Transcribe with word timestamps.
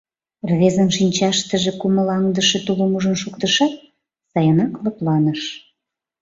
Рвезын 0.49 0.89
шинчаштыже 0.95 1.71
кумылаҥдыше 1.81 2.59
тулым 2.65 2.91
ужын 2.97 3.15
шуктышат, 3.21 3.73
сайынак 4.31 4.73
лыпланыш. 4.83 5.41